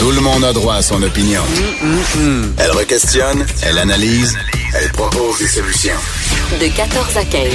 Tout 0.00 0.12
le 0.12 0.22
monde 0.22 0.44
a 0.44 0.54
droit 0.54 0.76
à 0.76 0.82
son 0.82 1.02
opinion. 1.02 1.42
Elle 2.56 2.70
requestionne, 2.70 3.44
elle 3.62 3.76
analyse, 3.76 4.34
elle 4.74 4.90
propose 4.92 5.38
des 5.40 5.46
solutions. 5.46 5.92
De 6.58 6.74
14 6.74 7.18
à 7.18 7.24
15. 7.24 7.52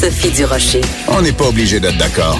Sophie 0.00 0.30
Durocher. 0.30 0.80
On 1.08 1.20
n'est 1.20 1.32
pas 1.32 1.48
obligé 1.48 1.78
d'être 1.78 1.98
d'accord. 1.98 2.38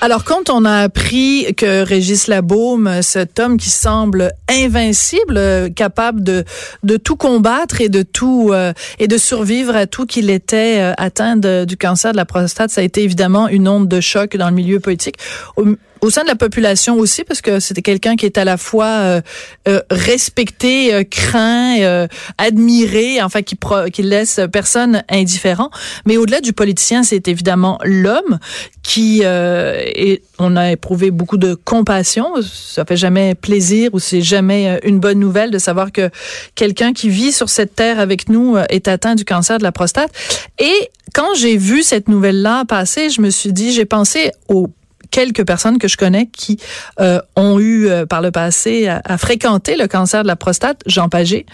Alors, 0.00 0.22
quand 0.22 0.50
on 0.50 0.64
a 0.64 0.82
appris 0.82 1.52
que 1.56 1.82
Régis 1.82 2.28
Labaume, 2.28 3.02
cet 3.02 3.40
homme 3.40 3.56
qui 3.56 3.70
semble 3.70 4.32
invincible, 4.48 5.72
capable 5.74 6.22
de, 6.22 6.44
de 6.84 6.96
tout 6.96 7.16
combattre 7.16 7.80
et 7.80 7.88
de 7.88 8.02
tout 8.02 8.50
euh, 8.52 8.72
et 9.00 9.08
de 9.08 9.16
survivre 9.16 9.74
à 9.74 9.86
tout, 9.86 10.06
qu'il 10.06 10.30
était 10.30 10.80
euh, 10.80 10.92
atteint 10.96 11.36
de, 11.36 11.64
du 11.64 11.76
cancer 11.76 12.12
de 12.12 12.16
la 12.16 12.24
prostate, 12.24 12.70
ça 12.70 12.82
a 12.82 12.84
été 12.84 13.02
évidemment 13.02 13.48
une 13.48 13.66
onde 13.66 13.88
de 13.88 14.00
choc 14.00 14.36
dans 14.36 14.48
le 14.48 14.54
milieu 14.54 14.78
politique. 14.78 15.16
Au, 15.56 15.64
au 16.02 16.10
sein 16.10 16.22
de 16.22 16.28
la 16.28 16.34
population 16.34 16.98
aussi, 16.98 17.22
parce 17.22 17.40
que 17.40 17.60
c'était 17.60 17.80
quelqu'un 17.80 18.16
qui 18.16 18.26
est 18.26 18.36
à 18.36 18.44
la 18.44 18.56
fois 18.56 18.86
euh, 18.86 19.20
euh, 19.68 19.80
respecté, 19.88 20.92
euh, 20.92 21.04
craint, 21.04 22.08
admiré, 22.38 23.22
enfin 23.22 23.42
qui, 23.42 23.54
pro, 23.54 23.84
qui 23.92 24.02
laisse 24.02 24.40
personne 24.52 25.04
indifférent. 25.08 25.70
Mais 26.04 26.16
au-delà 26.16 26.40
du 26.40 26.52
politicien, 26.52 27.04
c'est 27.04 27.28
évidemment 27.28 27.78
l'homme 27.84 28.40
qui 28.82 29.22
et 29.22 30.22
on 30.40 30.56
a 30.56 30.72
éprouvé 30.72 31.12
beaucoup 31.12 31.36
de 31.36 31.54
compassion. 31.54 32.34
Ça 32.42 32.84
fait 32.84 32.96
jamais 32.96 33.36
plaisir 33.36 33.90
ou 33.92 34.00
c'est 34.00 34.22
jamais 34.22 34.80
une 34.82 34.98
bonne 34.98 35.20
nouvelle 35.20 35.52
de 35.52 35.58
savoir 35.58 35.92
que 35.92 36.10
quelqu'un 36.56 36.92
qui 36.92 37.08
vit 37.08 37.30
sur 37.30 37.48
cette 37.48 37.76
terre 37.76 38.00
avec 38.00 38.28
nous 38.28 38.56
est 38.68 38.88
atteint 38.88 39.14
du 39.14 39.24
cancer 39.24 39.58
de 39.58 39.62
la 39.62 39.72
prostate. 39.72 40.10
Et 40.58 40.90
quand 41.14 41.34
j'ai 41.36 41.56
vu 41.56 41.82
cette 41.82 42.08
nouvelle-là 42.08 42.64
passer, 42.64 43.10
je 43.10 43.20
me 43.20 43.30
suis 43.30 43.52
dit, 43.52 43.72
j'ai 43.72 43.84
pensé 43.84 44.32
au 44.48 44.68
quelques 45.12 45.44
personnes 45.46 45.78
que 45.78 45.86
je 45.86 45.96
connais 45.96 46.26
qui 46.26 46.58
euh, 46.98 47.20
ont 47.36 47.60
eu 47.60 47.86
euh, 47.86 48.06
par 48.06 48.20
le 48.20 48.32
passé 48.32 48.88
à, 48.88 49.00
à, 49.04 49.18
fréquenter 49.18 49.76
le 49.76 49.86
cancer 49.86 50.22
de 50.22 50.26
la 50.26 50.34
prostate, 50.34 50.80
Jean 50.86 51.08
Pagé 51.08 51.46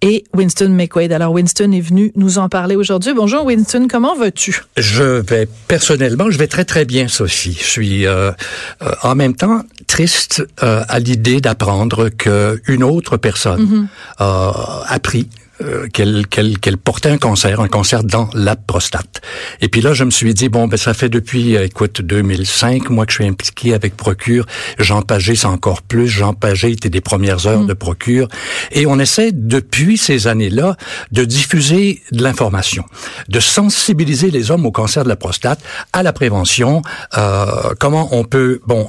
et 0.00 0.24
Winston 0.34 0.70
McQuaid. 0.70 1.12
Alors 1.12 1.32
Winston 1.32 1.70
est 1.70 1.80
venu 1.80 2.10
nous 2.16 2.38
en 2.38 2.48
parler 2.48 2.74
aujourd'hui. 2.74 3.12
Bonjour 3.14 3.44
Winston, 3.44 3.86
comment 3.88 4.16
vas-tu? 4.16 4.62
Je 4.76 5.20
vais 5.20 5.46
personnellement, 5.68 6.30
je 6.30 6.38
vais 6.38 6.48
très 6.48 6.64
très 6.64 6.84
bien 6.84 7.06
Sophie. 7.06 7.56
Je 7.60 7.64
suis 7.64 8.06
euh, 8.06 8.32
en 9.02 9.14
même 9.14 9.36
temps 9.36 9.62
triste 9.86 10.42
à 10.58 10.98
l'idée 10.98 11.42
d'apprendre 11.42 12.08
qu'une 12.08 12.82
autre 12.82 13.18
personne 13.18 13.62
mm 13.62 13.82
-hmm. 13.82 13.86
a 14.18 14.84
appris 14.88 15.28
euh, 15.62 15.86
qu'elle 15.92 16.26
qu'elle 16.26 16.58
qu'elle 16.58 16.78
portait 16.78 17.10
un 17.10 17.18
cancer, 17.18 17.60
un 17.60 17.68
cancer 17.68 18.04
dans 18.04 18.28
la 18.34 18.56
prostate. 18.56 19.20
Et 19.60 19.68
puis 19.68 19.80
là, 19.80 19.94
je 19.94 20.04
me 20.04 20.10
suis 20.10 20.34
dit 20.34 20.48
bon, 20.48 20.66
ben 20.66 20.76
ça 20.76 20.94
fait 20.94 21.08
depuis, 21.08 21.56
euh, 21.56 21.64
écoute, 21.64 22.00
2005, 22.00 22.90
moi 22.90 23.06
que 23.06 23.12
je 23.12 23.16
suis 23.16 23.26
impliqué 23.26 23.74
avec 23.74 23.96
Procure. 23.96 24.46
Jean 24.78 25.02
Pagé, 25.02 25.34
c'est 25.34 25.46
encore 25.46 25.82
plus. 25.82 26.08
Jean 26.08 26.34
Pagé 26.34 26.70
était 26.70 26.90
des 26.90 27.00
premières 27.00 27.46
heures 27.46 27.60
mmh. 27.62 27.66
de 27.66 27.74
Procure, 27.74 28.28
et 28.72 28.86
on 28.86 28.98
essaie 28.98 29.30
depuis 29.32 29.98
ces 29.98 30.26
années-là 30.26 30.76
de 31.12 31.24
diffuser 31.24 32.02
de 32.12 32.22
l'information, 32.22 32.84
de 33.28 33.40
sensibiliser 33.40 34.30
les 34.30 34.50
hommes 34.50 34.66
au 34.66 34.72
cancer 34.72 35.04
de 35.04 35.08
la 35.08 35.16
prostate, 35.16 35.60
à 35.92 36.02
la 36.02 36.12
prévention, 36.12 36.82
euh, 37.16 37.74
comment 37.78 38.08
on 38.12 38.24
peut 38.24 38.60
bon 38.66 38.88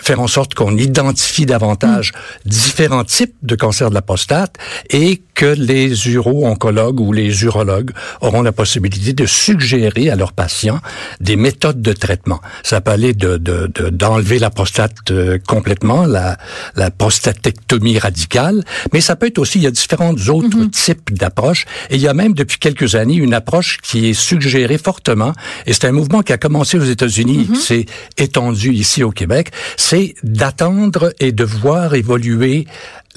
faire 0.00 0.20
en 0.20 0.28
sorte 0.28 0.54
qu'on 0.54 0.76
identifie 0.76 1.46
davantage 1.46 2.12
mmh. 2.12 2.48
différents 2.48 3.04
types 3.04 3.34
de 3.42 3.56
cancer 3.56 3.90
de 3.90 3.94
la 3.94 4.02
prostate 4.02 4.56
et 4.90 5.22
que 5.38 5.46
les 5.46 6.08
uro-oncologues 6.08 6.98
ou 6.98 7.12
les 7.12 7.44
urologues 7.44 7.92
auront 8.20 8.42
la 8.42 8.50
possibilité 8.50 9.12
de 9.12 9.24
suggérer 9.24 10.10
à 10.10 10.16
leurs 10.16 10.32
patients 10.32 10.80
des 11.20 11.36
méthodes 11.36 11.80
de 11.80 11.92
traitement. 11.92 12.40
Ça 12.64 12.80
peut 12.80 12.90
aller 12.90 13.14
de, 13.14 13.36
de, 13.36 13.70
de 13.72 13.88
d'enlever 13.88 14.40
la 14.40 14.50
prostate 14.50 15.12
euh, 15.12 15.38
complètement, 15.46 16.06
la, 16.06 16.38
la 16.74 16.90
prostatectomie 16.90 18.00
radicale, 18.00 18.64
mais 18.92 19.00
ça 19.00 19.14
peut 19.14 19.26
être 19.26 19.38
aussi, 19.38 19.60
il 19.60 19.62
y 19.62 19.68
a 19.68 19.70
différents 19.70 20.16
autres 20.28 20.58
mmh. 20.58 20.70
types 20.70 21.12
d'approches 21.12 21.66
et 21.88 21.94
il 21.94 22.00
y 22.00 22.08
a 22.08 22.14
même 22.14 22.34
depuis 22.34 22.58
quelques 22.58 22.96
années 22.96 23.14
une 23.14 23.32
approche 23.32 23.78
qui 23.80 24.08
est 24.08 24.14
suggérée 24.14 24.76
fortement 24.76 25.34
et 25.66 25.72
c'est 25.72 25.84
un 25.84 25.92
mouvement 25.92 26.22
qui 26.22 26.32
a 26.32 26.38
commencé 26.38 26.76
aux 26.78 26.84
États-Unis 26.84 27.46
mmh. 27.48 27.52
qui 27.52 27.60
s'est 27.60 27.86
étendu 28.16 28.72
ici 28.72 29.04
au 29.04 29.12
Québec 29.12 29.52
c'est 29.76 30.16
d'attendre 30.24 31.12
et 31.20 31.30
de 31.30 31.44
voir 31.44 31.94
évoluer 31.94 32.66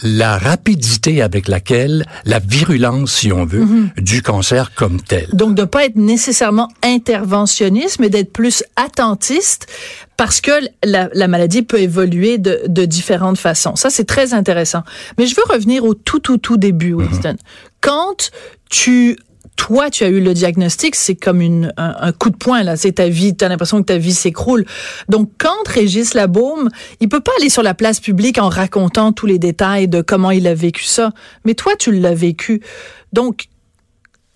la 0.03 0.37
rapidité 0.37 1.21
avec 1.21 1.47
laquelle 1.47 2.05
la 2.25 2.39
virulence, 2.39 3.13
si 3.13 3.31
on 3.31 3.45
veut, 3.45 3.65
mm 3.65 3.89
-hmm. 3.97 4.01
du 4.01 4.21
cancer 4.21 4.73
comme 4.73 5.01
tel. 5.01 5.27
Donc 5.33 5.55
de 5.55 5.63
pas 5.63 5.85
être 5.85 5.95
nécessairement 5.95 6.69
interventionniste, 6.83 7.99
mais 7.99 8.09
d'être 8.09 8.31
plus 8.31 8.63
attentiste 8.75 9.67
parce 10.17 10.41
que 10.41 10.51
la, 10.83 11.09
la, 11.13 11.27
maladie 11.27 11.63
peut 11.63 11.79
évoluer 11.79 12.37
de, 12.37 12.61
de 12.67 12.85
différentes 12.85 13.39
façons. 13.39 13.75
Ça, 13.75 13.89
c'est 13.89 14.05
très 14.05 14.33
intéressant. 14.33 14.83
Mais 15.17 15.25
je 15.25 15.35
veux 15.35 15.47
revenir 15.49 15.83
au 15.83 15.95
tout, 15.95 16.19
tout, 16.19 16.37
tout 16.37 16.57
début, 16.57 16.93
Winston. 16.93 17.33
Mm 17.33 17.35
-hmm. 17.35 17.81
Quand 17.81 18.31
tu 18.69 19.17
toi, 19.55 19.89
tu 19.89 20.03
as 20.03 20.07
eu 20.07 20.21
le 20.21 20.33
diagnostic, 20.33 20.95
c'est 20.95 21.15
comme 21.15 21.39
une, 21.39 21.71
un, 21.77 21.95
un, 21.99 22.11
coup 22.11 22.29
de 22.29 22.35
poing, 22.35 22.63
là. 22.63 22.77
C'est 22.77 22.93
ta 22.93 23.09
vie, 23.09 23.35
tu 23.35 23.45
as 23.45 23.49
l'impression 23.49 23.79
que 23.79 23.85
ta 23.85 23.97
vie 23.97 24.13
s'écroule. 24.13 24.65
Donc, 25.07 25.29
quand 25.37 25.67
Régis 25.67 26.13
Labaume, 26.13 26.69
il 26.99 27.09
peut 27.09 27.19
pas 27.19 27.31
aller 27.39 27.49
sur 27.49 27.63
la 27.63 27.73
place 27.73 27.99
publique 27.99 28.37
en 28.37 28.49
racontant 28.49 29.11
tous 29.11 29.27
les 29.27 29.39
détails 29.39 29.87
de 29.87 30.01
comment 30.01 30.31
il 30.31 30.47
a 30.47 30.55
vécu 30.55 30.83
ça. 30.83 31.11
Mais 31.45 31.53
toi, 31.53 31.73
tu 31.77 31.91
l'as 31.91 32.15
vécu. 32.15 32.61
Donc, 33.13 33.45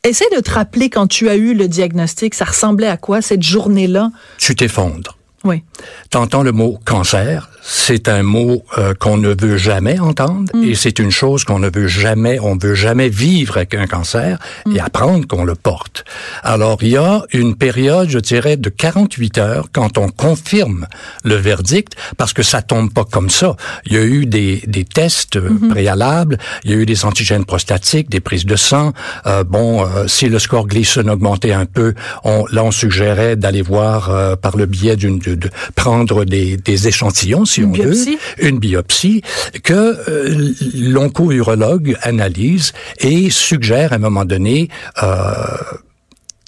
essaie 0.03 0.29
de 0.35 0.41
te 0.41 0.51
rappeler 0.51 0.89
quand 0.89 1.07
tu 1.07 1.27
as 1.29 1.35
eu 1.35 1.53
le 1.53 1.67
diagnostic, 1.67 2.33
ça 2.33 2.45
ressemblait 2.45 2.87
à 2.87 2.97
quoi 2.97 3.21
cette 3.21 3.43
journée-là? 3.43 4.11
Tu 4.37 4.55
t'effondres. 4.55 5.17
Oui. 5.43 5.63
T'entends 6.09 6.43
le 6.43 6.51
mot 6.51 6.79
cancer, 6.85 7.49
c'est 7.67 8.09
un 8.09 8.21
mot 8.21 8.63
euh, 8.77 8.93
qu'on 8.93 9.17
ne 9.17 9.33
veut 9.33 9.57
jamais 9.57 9.99
entendre 9.99 10.51
mm. 10.53 10.63
et 10.65 10.75
c'est 10.75 10.99
une 10.99 11.09
chose 11.09 11.43
qu'on 11.43 11.57
ne 11.57 11.69
veut 11.73 11.87
jamais, 11.87 12.39
on 12.39 12.55
veut 12.55 12.75
jamais 12.75 13.09
vivre 13.09 13.57
avec 13.57 13.73
un 13.73 13.87
cancer 13.87 14.37
mm. 14.67 14.75
et 14.75 14.79
apprendre 14.79 15.25
qu'on 15.27 15.43
le 15.43 15.55
porte. 15.55 16.05
Alors 16.43 16.77
il 16.83 16.89
y 16.89 16.97
a 16.97 17.23
une 17.33 17.55
période, 17.55 18.07
je 18.09 18.19
dirais, 18.19 18.55
de 18.55 18.69
48 18.69 19.37
heures 19.39 19.65
quand 19.73 19.97
on 19.97 20.09
confirme 20.09 20.85
le 21.23 21.35
verdict 21.35 21.93
parce 22.17 22.33
que 22.33 22.43
ça 22.43 22.61
tombe 22.61 22.93
pas 22.93 23.03
comme 23.03 23.31
ça. 23.31 23.55
Il 23.87 23.93
y 23.93 23.97
a 23.97 24.03
eu 24.03 24.27
des, 24.27 24.61
des 24.67 24.85
tests 24.85 25.37
mm 25.37 25.57
-hmm. 25.57 25.69
préalables, 25.69 26.37
il 26.63 26.71
y 26.71 26.73
a 26.75 26.77
eu 26.77 26.85
des 26.85 27.03
antigènes 27.03 27.45
prostatiques, 27.45 28.09
des 28.11 28.21
prises 28.21 28.45
de 28.45 28.57
sang. 28.57 28.93
Euh, 29.25 29.43
bon, 29.43 29.69
euh, 29.81 30.07
si 30.07 30.29
le 30.29 30.37
score 30.39 30.67
Gleason 30.67 31.07
augmentait 31.07 31.53
un 31.53 31.65
peu, 31.65 31.95
on, 32.23 32.45
là 32.51 32.61
on 32.63 32.71
suggérait 32.71 33.35
d'aller 33.35 33.63
voir 33.63 33.97
euh, 34.09 34.35
par 34.35 34.55
le 34.55 34.65
biais 34.67 34.97
d'une 34.97 35.17
de 35.19 35.49
prendre 35.75 36.25
des, 36.25 36.57
des 36.57 36.87
échantillons, 36.87 37.45
si 37.55 37.61
une 37.61 37.69
on 37.69 37.71
biopsie. 37.71 38.17
veut, 38.37 38.47
une 38.49 38.59
biopsie, 38.59 39.21
que 39.63 39.73
euh, 39.73 40.53
l'onco-urologue 40.75 41.97
analyse 42.01 42.73
et 42.99 43.29
suggère 43.29 43.93
à 43.93 43.95
un 43.95 43.99
moment 43.99 44.25
donné 44.25 44.69
euh, 45.03 45.33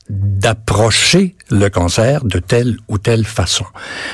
d'approcher 0.09 1.35
le 1.49 1.69
cancer 1.69 2.23
de 2.23 2.39
telle 2.39 2.77
ou 2.87 2.97
telle 2.97 3.25
façon. 3.25 3.65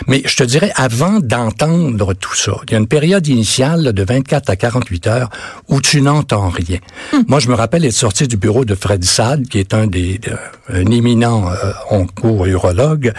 Mais 0.07 0.23
je 0.25 0.35
te 0.35 0.43
dirais, 0.43 0.71
avant 0.75 1.19
d'entendre 1.19 2.13
tout 2.13 2.35
ça, 2.35 2.53
il 2.67 2.71
y 2.71 2.75
a 2.75 2.79
une 2.79 2.87
période 2.87 3.27
initiale 3.27 3.93
de 3.93 4.03
24 4.03 4.49
à 4.49 4.55
48 4.55 5.07
heures 5.07 5.29
où 5.67 5.81
tu 5.81 6.01
n'entends 6.01 6.49
rien. 6.49 6.79
Hum. 7.13 7.23
Moi, 7.27 7.39
je 7.39 7.49
me 7.49 7.53
rappelle 7.53 7.85
être 7.85 7.93
sorti 7.93 8.27
du 8.27 8.37
bureau 8.37 8.65
de 8.65 8.75
Fred 8.75 9.03
Sade, 9.03 9.47
qui 9.47 9.59
est 9.59 9.73
un 9.73 9.87
des 9.87 10.19
euh, 10.27 10.35
un 10.69 10.91
éminent 10.91 11.49
euh, 11.49 11.73
onco-urologue, 11.91 13.13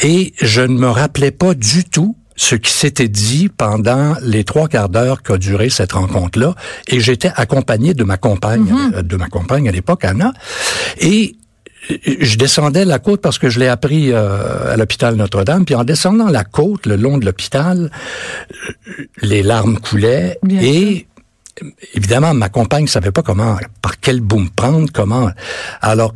et 0.00 0.34
je 0.40 0.62
ne 0.62 0.78
me 0.78 0.88
rappelais 0.88 1.30
pas 1.30 1.54
du 1.54 1.84
tout 1.84 2.16
ce 2.36 2.54
qui 2.54 2.72
s'était 2.72 3.08
dit 3.08 3.48
pendant 3.48 4.14
les 4.22 4.44
trois 4.44 4.68
quarts 4.68 4.88
d'heure 4.88 5.22
qu'a 5.22 5.38
duré 5.38 5.70
cette 5.70 5.92
rencontre-là, 5.92 6.54
et 6.88 7.00
j'étais 7.00 7.32
accompagné 7.34 7.94
de 7.94 8.04
ma 8.04 8.16
compagne, 8.16 8.62
mm 8.62 8.90
-hmm. 8.90 9.02
de 9.02 9.16
ma 9.16 9.28
compagne 9.28 9.68
à 9.68 9.72
l'époque, 9.72 10.04
Anna, 10.04 10.32
et 10.98 11.36
je 12.20 12.36
descendais 12.36 12.84
la 12.84 12.98
côte 12.98 13.20
parce 13.20 13.38
que 13.38 13.48
je 13.48 13.58
l'ai 13.58 13.68
appris 13.68 14.12
euh, 14.12 14.72
à 14.72 14.76
l'hôpital 14.76 15.16
Notre-Dame. 15.16 15.64
Puis 15.64 15.74
en 15.74 15.84
descendant 15.84 16.28
la 16.28 16.44
côte, 16.44 16.86
le 16.86 16.96
long 16.96 17.18
de 17.18 17.24
l'hôpital, 17.24 17.90
les 19.20 19.42
larmes 19.42 19.78
coulaient 19.78 20.38
Bien 20.42 20.60
et 20.60 21.06
sûr. 21.60 21.68
évidemment 21.94 22.34
ma 22.34 22.48
compagne 22.48 22.86
savait 22.86 23.10
pas 23.10 23.22
comment, 23.22 23.56
par 23.80 23.98
quel 24.00 24.20
bout 24.20 24.38
me 24.40 24.48
prendre, 24.48 24.88
comment. 24.92 25.30
Alors 25.80 26.12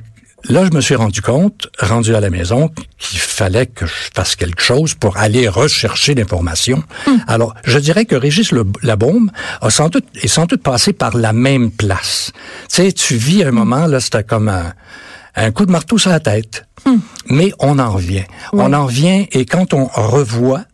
là, 0.49 0.65
je 0.65 0.71
me 0.75 0.81
suis 0.81 0.95
rendu 0.95 1.23
compte, 1.23 1.69
rendu 1.79 2.15
à 2.15 2.21
la 2.21 2.31
maison, 2.31 2.71
qu'il 2.99 3.19
fallait 3.19 3.67
que 3.67 3.87
je 3.87 3.93
fasse 4.15 4.37
quelque 4.37 4.63
chose 4.63 4.95
pour 4.95 5.17
aller 5.17 5.49
rechercher 5.49 6.15
l'information. 6.15 6.83
Hum. 7.07 7.21
Alors, 7.27 7.55
je 7.65 7.79
dirais 7.79 8.05
que 8.05 8.17
Régis 8.17 8.53
le, 8.53 8.65
Labaume 8.83 9.31
a 9.61 9.71
sans 9.71 9.89
doute, 9.89 10.07
est 10.23 10.29
sans 10.29 10.47
doute 10.47 10.63
passé 10.63 10.93
par 10.93 11.17
la 11.17 11.33
même 11.33 11.71
place. 11.71 12.33
Tu 12.69 12.77
sais, 12.77 12.93
tu 12.93 13.17
vis 13.17 13.45
un 13.45 13.53
moment, 13.53 13.87
là, 13.87 14.01
c'était 14.01 14.25
comme 14.25 14.49
un 14.49 14.73
un 15.37 15.53
coup 15.53 15.67
de 15.67 15.71
marteau 15.71 15.99
sur 15.99 16.11
la 16.11 16.21
tête. 16.21 16.67
Hmm. 16.85 16.97
Mais 17.29 17.53
on 17.59 17.79
en 17.79 17.93
revient. 17.93 18.25
Oui. 18.53 18.61
On 18.65 18.73
en 18.73 18.87
revient 18.87 19.29
et 19.33 19.45
quand 19.45 19.75
on 19.75 19.87
revoit 19.87 20.65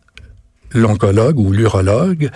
l'oncologue 0.73 1.39
ou 1.39 1.51
l'urologue, 1.51 2.29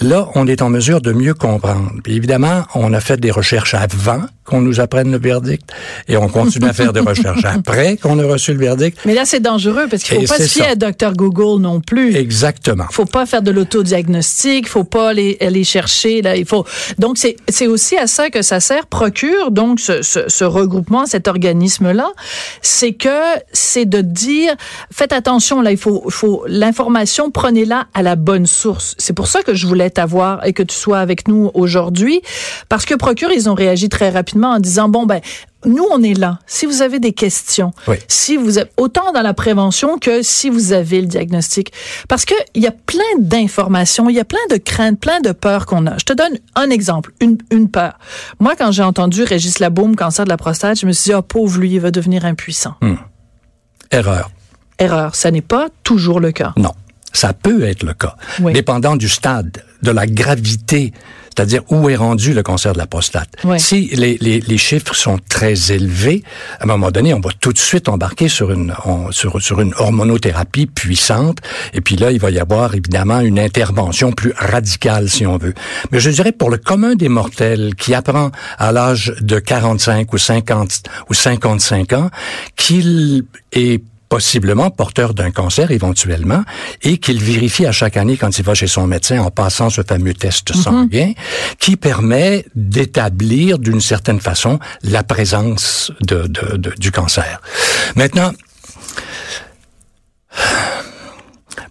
là, 0.00 0.28
on 0.34 0.46
est 0.46 0.62
en 0.62 0.70
mesure 0.70 1.00
de 1.00 1.12
mieux 1.12 1.34
comprendre. 1.34 1.92
Puis 2.02 2.14
évidemment, 2.14 2.64
on 2.74 2.92
a 2.92 3.00
fait 3.00 3.18
des 3.18 3.30
recherches 3.30 3.74
avant 3.74 4.22
qu'on 4.48 4.60
nous 4.62 4.80
apprenne 4.80 5.12
le 5.12 5.18
verdict 5.18 5.70
et 6.08 6.16
on 6.16 6.28
continue 6.28 6.68
à 6.68 6.72
faire 6.72 6.92
des 6.92 7.00
recherches 7.00 7.44
après 7.44 7.96
qu'on 7.96 8.18
a 8.18 8.24
reçu 8.24 8.54
le 8.54 8.58
verdict. 8.58 8.98
Mais 9.04 9.14
là, 9.14 9.24
c'est 9.24 9.40
dangereux 9.40 9.86
parce 9.90 10.02
qu'il 10.02 10.16
faut 10.20 10.34
pas 10.34 10.38
se 10.38 10.48
fier 10.48 10.68
à 10.68 10.74
Dr 10.74 11.12
Google 11.14 11.60
non 11.60 11.80
plus. 11.80 12.16
Exactement. 12.16 12.86
Faut 12.90 13.04
pas 13.04 13.26
faire 13.26 13.42
de 13.42 13.50
l'autodiagnostic, 13.50 14.68
faut 14.68 14.84
pas 14.84 15.10
aller, 15.10 15.36
aller 15.40 15.64
chercher 15.64 16.22
là, 16.22 16.36
il 16.36 16.46
faut 16.46 16.64
Donc 16.98 17.18
c'est 17.18 17.36
c'est 17.48 17.66
aussi 17.66 17.96
à 17.96 18.06
ça 18.06 18.30
que 18.30 18.42
ça 18.42 18.60
sert 18.60 18.86
procure 18.86 19.50
donc 19.50 19.80
ce, 19.80 20.02
ce, 20.02 20.20
ce 20.28 20.44
regroupement 20.44 21.06
cet 21.06 21.28
organisme 21.28 21.92
là, 21.92 22.10
c'est 22.62 22.92
que 22.92 23.08
c'est 23.52 23.84
de 23.84 24.00
dire 24.00 24.54
faites 24.90 25.12
attention 25.12 25.60
là, 25.60 25.72
il 25.72 25.78
faut 25.78 26.04
faut 26.08 26.44
l'information 26.46 27.30
prenez-la 27.30 27.77
à 27.94 28.02
la 28.02 28.16
bonne 28.16 28.46
source. 28.46 28.94
C'est 28.98 29.12
pour 29.12 29.26
ça 29.26 29.42
que 29.42 29.54
je 29.54 29.66
voulais 29.66 29.90
t'avoir 29.90 30.44
et 30.46 30.52
que 30.52 30.62
tu 30.62 30.74
sois 30.74 30.98
avec 30.98 31.28
nous 31.28 31.50
aujourd'hui 31.54 32.20
parce 32.68 32.84
que 32.84 32.94
procure 32.94 33.30
ils 33.32 33.48
ont 33.48 33.54
réagi 33.54 33.88
très 33.88 34.10
rapidement 34.10 34.50
en 34.50 34.58
disant 34.58 34.88
bon 34.88 35.06
ben 35.06 35.20
nous 35.64 35.86
on 35.90 36.02
est 36.02 36.14
là. 36.14 36.38
Si 36.46 36.66
vous 36.66 36.82
avez 36.82 37.00
des 37.00 37.12
questions, 37.12 37.72
si 38.06 38.36
vous 38.36 38.58
êtes 38.58 38.70
autant 38.76 39.12
dans 39.12 39.22
la 39.22 39.34
prévention 39.34 39.98
que 39.98 40.22
si 40.22 40.50
vous 40.50 40.72
avez 40.72 41.00
le 41.00 41.08
diagnostic, 41.08 41.72
parce 42.08 42.24
que 42.24 42.34
il 42.54 42.62
y 42.62 42.66
a 42.66 42.72
plein 42.72 43.02
d'informations, 43.18 44.08
il 44.08 44.14
y 44.14 44.20
a 44.20 44.24
plein 44.24 44.38
de 44.50 44.56
craintes, 44.56 45.00
plein 45.00 45.20
de 45.20 45.32
peurs 45.32 45.66
qu'on 45.66 45.86
a. 45.86 45.98
Je 45.98 46.04
te 46.04 46.12
donne 46.12 46.38
un 46.54 46.70
exemple, 46.70 47.12
une, 47.20 47.38
une 47.50 47.68
peur. 47.70 47.98
Moi 48.38 48.54
quand 48.56 48.70
j'ai 48.70 48.84
entendu 48.84 49.24
Régis 49.24 49.58
Labaume 49.58 49.96
cancer 49.96 50.24
de 50.24 50.30
la 50.30 50.36
prostate, 50.36 50.78
je 50.78 50.86
me 50.86 50.92
suis 50.92 51.10
dit 51.10 51.14
oh 51.14 51.22
pauvre 51.22 51.58
lui, 51.58 51.72
il 51.72 51.80
va 51.80 51.90
devenir 51.90 52.24
impuissant. 52.24 52.74
Hmm. 52.80 52.96
Erreur. 53.90 54.30
Erreur. 54.78 55.14
Ça 55.14 55.30
n'est 55.30 55.40
pas 55.40 55.68
toujours 55.82 56.20
le 56.20 56.30
cas. 56.30 56.52
Non. 56.56 56.72
Ça 57.18 57.32
peut 57.32 57.64
être 57.64 57.82
le 57.82 57.94
cas, 57.94 58.14
dépendant 58.52 58.94
du 58.94 59.08
stade, 59.08 59.64
de 59.82 59.90
la 59.90 60.06
gravité 60.06 60.92
c'est-à-dire 61.38 61.62
où 61.70 61.88
est 61.88 61.94
rendu 61.94 62.34
le 62.34 62.42
cancer 62.42 62.72
de 62.72 62.78
la 62.78 62.88
prostate. 62.88 63.28
Si 63.58 63.90
les, 63.92 64.18
les, 64.20 64.40
les, 64.40 64.58
chiffres 64.58 64.92
sont 64.96 65.20
très 65.28 65.70
élevés, 65.70 66.24
à 66.58 66.64
un 66.64 66.66
moment 66.66 66.90
donné, 66.90 67.14
on 67.14 67.20
va 67.20 67.30
tout 67.40 67.52
de 67.52 67.58
suite 67.58 67.88
embarquer 67.88 68.26
sur 68.26 68.50
une 68.50 68.74
sur, 69.12 69.40
sur 69.40 69.60
une 69.60 69.72
hormonothérapie 69.78 70.66
puissante, 70.66 71.38
et 71.74 71.80
puis 71.80 71.94
là, 71.94 72.10
il 72.10 72.18
va 72.18 72.32
y 72.32 72.40
avoir 72.40 72.74
évidemment 72.74 73.20
une 73.20 73.38
intervention 73.38 74.10
plus 74.10 74.32
radicale, 74.36 75.08
si 75.08 75.26
on 75.26 75.38
veut. 75.38 75.54
Mais 75.92 76.00
je 76.00 76.10
dirais 76.10 76.32
pour 76.32 76.50
le 76.50 76.56
commun 76.58 76.96
des 76.96 77.08
mortels 77.08 77.76
qui 77.76 77.94
apprend 77.94 78.32
à 78.58 78.72
l'âge 78.72 79.14
de 79.20 79.38
45 79.38 80.12
ou 80.12 80.18
50 80.18 80.82
ou 81.08 81.14
55 81.14 81.92
ans 81.92 82.10
qu'il 82.56 83.22
est 83.52 83.80
possiblement 84.08 84.70
porteur 84.70 85.14
d'un 85.14 85.30
cancer 85.30 85.70
éventuellement 85.70 86.42
et 86.82 86.98
qu'il 86.98 87.22
vérifie 87.22 87.66
à 87.66 87.72
chaque 87.72 87.96
année 87.96 88.16
quand 88.16 88.38
il 88.38 88.44
va 88.44 88.54
chez 88.54 88.66
son 88.66 88.86
médecin 88.86 89.20
en 89.20 89.30
passant 89.30 89.70
ce 89.70 89.82
fameux 89.82 90.14
test 90.14 90.54
mhm. 90.54 90.62
sanguin 90.62 91.12
qui 91.58 91.76
permet 91.76 92.44
d'établir 92.54 93.58
d'une 93.58 93.80
certaine 93.80 94.20
façon 94.20 94.58
la 94.82 95.02
présence 95.02 95.92
de, 96.00 96.26
de, 96.26 96.74
du 96.78 96.90
cancer. 96.90 97.40
Maintenant, 97.96 98.32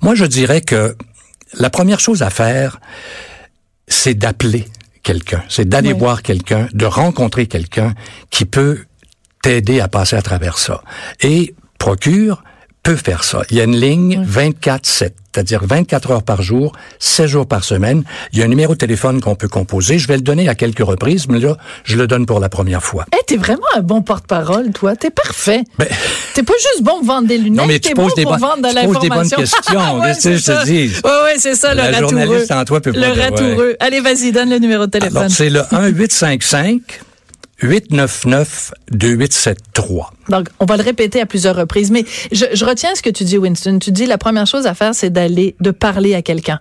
moi 0.02 0.16
je 0.16 0.26
dirais 0.26 0.62
que 0.62 0.96
la 1.54 1.70
première 1.70 2.00
chose 2.00 2.22
à 2.22 2.30
faire, 2.30 2.80
c'est 3.88 4.14
d'appeler 4.14 4.68
quelqu'un, 5.02 5.44
c'est 5.50 5.68
d'aller 5.68 5.94
voir 5.94 6.22
quelqu'un, 6.22 6.68
de 6.74 6.86
rencontrer 6.86 7.48
quelqu'un 7.48 7.94
qui 8.30 8.46
peut 8.46 8.80
t'aider 9.42 9.80
à 9.80 9.88
passer 9.88 10.16
à 10.16 10.22
travers 10.22 10.58
ça. 10.58 10.84
Et 11.22 11.56
procure 11.78 12.44
peut 12.88 12.96
faire 12.96 13.26
ça. 13.26 13.42
Il 13.52 13.58
y 13.58 13.60
a 13.60 13.66
une 13.66 13.76
ligne 13.76 14.24
24-7, 14.24 15.12
c'est-à-dire 15.34 15.62
24 15.66 16.12
heures 16.12 16.24
par 16.24 16.42
jour, 16.42 16.72
16 17.00 17.30
jours 17.30 17.46
par 17.46 17.66
semaine. 17.66 18.04
Il 18.32 18.40
y 18.40 18.42
a 18.42 18.46
un 18.46 18.48
numéro 18.48 18.76
de 18.76 18.78
téléphone 18.78 19.20
qu'on 19.20 19.36
peut 19.36 19.50
composer. 19.50 20.00
Je 20.00 20.08
vais 20.08 20.16
le 20.16 20.22
donner 20.22 20.48
à 20.48 20.56
quelques 20.56 20.86
reprises, 20.86 21.28
mais 21.28 21.40
là, 21.40 21.58
je 21.84 21.98
le 21.98 22.08
donne 22.08 22.26
pour 22.26 22.40
la 22.40 22.48
première 22.48 22.82
fois. 22.82 23.04
Eh, 23.14 23.22
t'es 23.26 23.36
vraiment 23.36 23.68
un 23.76 23.82
bon 23.82 24.02
porte-parole, 24.02 24.72
toi. 24.72 24.96
T'es 24.96 25.10
parfait. 25.10 25.64
Ben... 25.78 25.88
T'es 26.34 26.44
pas 26.44 26.54
juste 26.54 26.82
bon 26.82 27.00
pour 27.00 27.08
vendre 27.08 27.28
des 27.28 27.38
lunettes, 27.38 27.60
non, 27.60 27.66
mais 27.68 27.80
tu 27.80 27.94
poses 27.94 28.12
bon 28.12 28.16
des, 28.16 28.24
pour 28.24 28.38
vendre 28.38 28.70
de 28.70 28.74
l'information. 28.74 29.00
des 29.02 29.10
bonnes 29.10 29.30
questions. 29.30 30.00
ouais, 30.00 30.14
c'est 30.14 30.38
je 30.38 30.46
te 30.46 30.66
dis. 30.66 30.92
Oui, 31.04 31.12
oui, 31.26 31.32
c'est 31.40 31.56
ça, 31.56 31.74
le 31.74 31.82
la 31.82 32.00
journaliste 32.00 32.52
en 32.52 32.64
toi 32.64 32.80
peut 32.80 32.94
Le 32.96 33.22
ratoureux. 33.22 33.76
Allez, 33.82 34.00
vas-y, 34.00 34.32
donne 34.32 34.50
le 34.50 34.60
numéro 34.60 34.86
de 34.86 34.92
téléphone. 34.92 35.28
c'est 35.28 35.50
le 35.50 35.60
1-855 35.60 36.80
899-2873. 37.62 40.06
Donc, 40.30 40.48
on 40.60 40.66
va 40.66 40.78
le 40.78 40.84
répéter 40.84 41.20
à 41.22 41.26
plusieurs 41.26 41.56
reprises, 41.56 41.90
mais 41.92 42.06
je, 42.32 42.46
je, 42.54 42.66
retiens 42.66 42.94
ce 42.96 43.02
que 43.02 43.10
tu 43.10 43.24
dis, 43.24 43.38
Winston. 43.38 43.80
Tu 43.80 43.92
dis 43.92 44.06
la 44.06 44.18
première 44.18 44.46
chose 44.46 44.68
à 44.68 44.74
faire, 44.74 44.94
c'est 44.94 45.10
d'aller, 45.10 45.56
de 45.60 45.72
parler 45.72 46.14
à 46.14 46.22
quelqu'un. 46.22 46.60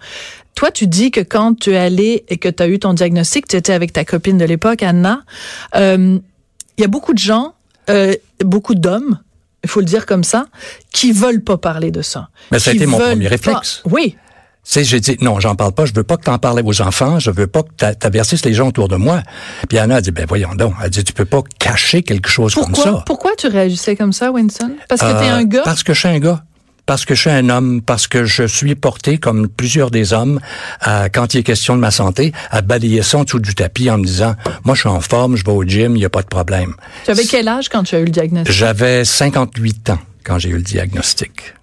Toi, 0.55 0.71
tu 0.71 0.87
dis 0.87 1.11
que 1.11 1.21
quand 1.21 1.59
tu 1.59 1.73
es 1.73 1.77
allé 1.77 2.25
et 2.29 2.37
que 2.39 2.49
tu 2.49 2.63
as 2.63 2.69
eu 2.69 2.79
ton 2.79 2.95
diagnostic, 2.95 3.47
tu 3.47 3.57
étais 3.57 3.75
avec 3.75 3.93
ta 3.93 4.07
copine 4.07 4.39
de 4.39 4.47
l'époque, 4.47 4.83
Anna, 4.83 5.23
euh, 5.75 6.19
il 6.79 6.81
y 6.81 6.85
a 6.85 6.89
beaucoup 6.89 7.13
de 7.13 7.19
gens, 7.19 7.55
euh, 7.91 8.15
beaucoup 8.41 8.75
d'hommes, 8.75 9.21
il 9.65 9.69
faut 9.69 9.81
le 9.81 9.87
dire 9.87 10.07
comme 10.07 10.25
ça, 10.25 10.47
qui 10.93 11.13
veulent 11.13 11.43
pas 11.43 11.59
parler 11.59 11.91
de 11.91 12.01
ça. 12.01 12.31
Mais 12.53 12.59
ça 12.59 12.71
a 12.71 12.75
été 12.75 12.87
mon 12.87 12.97
premier 12.99 13.29
réflexe. 13.29 13.83
Oui, 13.85 14.17
sais, 14.73 14.85
j'ai 14.85 15.01
dit, 15.01 15.17
non, 15.21 15.41
j'en 15.41 15.55
parle 15.55 15.73
pas, 15.73 15.87
je 15.87 15.93
veux 15.95 16.03
pas 16.03 16.17
que 16.17 16.25
t'en 16.25 16.39
parles 16.39 16.61
aux 16.65 16.83
enfants, 16.83 17.19
je 17.19 17.31
veux 17.31 17.47
pas 17.47 17.63
que 17.63 17.93
t'avertisses 17.95 18.45
les 18.45 18.53
gens 18.53 18.69
autour 18.69 18.89
de 18.89 18.97
moi. 18.97 19.23
Puis 19.69 19.79
Anna 19.79 19.97
a 19.97 20.01
dit, 20.01 20.11
ben 20.11 20.27
voyons 20.29 20.55
donc, 20.55 20.75
elle 20.81 20.87
a 20.87 20.89
dit, 20.89 21.05
tu 21.05 21.13
peux 21.13 21.25
pas 21.25 21.43
cacher 21.59 22.03
quelque 22.03 22.29
chose 22.29 22.55
comme 22.55 22.75
ça. 22.75 23.03
Pourquoi 23.07 23.33
tu 23.37 23.47
réagissais 23.47 23.97
comme 23.97 24.13
ça, 24.13 24.31
Winston? 24.31 24.73
Parce 24.89 25.01
que 25.01 25.07
t'es 25.07 25.31
euh, 25.31 25.37
un 25.37 25.45
gars? 25.45 25.63
Parce 25.65 25.83
que 25.83 25.95
je 25.95 26.01
suis 26.01 26.09
un 26.09 26.19
gars. 26.19 26.43
Parce 26.85 27.05
que 27.05 27.17
je 27.17 27.21
suis 27.23 27.31
un 27.31 27.49
homme, 27.49 27.83
parce 27.83 28.07
que 28.07 28.25
je 28.25 28.45
suis 28.45 28.77
porté, 28.77 29.19
comme 29.19 29.49
plusieurs 29.49 29.91
des 29.91 30.13
hommes, 30.13 30.39
à, 30.81 31.09
quand 31.09 31.35
il 31.35 31.39
est 31.39 31.43
question 31.43 31.75
de 31.75 31.81
ma 31.81 31.91
santé, 31.91 32.33
à 32.53 32.63
balayer 32.63 33.03
ça 33.03 33.19
en 33.19 33.25
dessous 33.25 33.41
du 33.41 33.57
tapis 33.57 33.91
en 33.91 33.99
me 33.99 34.05
disant, 34.05 34.37
moi 34.65 34.77
je 34.77 34.81
suis 34.81 34.89
en 34.89 35.01
forme, 35.01 35.37
je 35.37 35.45
vais 35.45 35.51
au 35.51 35.65
gym, 35.65 35.97
il 35.97 35.99
n'y 35.99 36.05
a 36.05 36.11
pas 36.11 36.23
de 36.23 36.29
problème. 36.29 36.75
Tu 37.05 37.11
avais 37.11 37.25
quel 37.25 37.49
âge 37.49 37.69
quand 37.69 37.83
tu 37.83 37.97
as 37.97 37.99
eu 37.99 38.05
le 38.05 38.13
diagnostic? 38.13 38.55
J'avais 38.55 39.05
58 39.05 39.91
ans 39.91 39.99
quand 40.23 40.39
j'ai 40.39 40.51
eu 40.51 40.57
le 40.57 40.63
diagnostic. 40.63 41.55